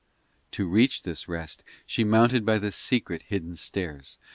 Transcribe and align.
VI 0.01 0.47
To 0.53 0.67
reach 0.67 1.03
this 1.03 1.27
rest 1.27 1.63
She 1.85 2.03
mounted 2.03 2.43
by 2.43 2.57
the 2.57 2.71
secret, 2.71 3.21
hidden 3.27 3.55
stairs. 3.55 4.17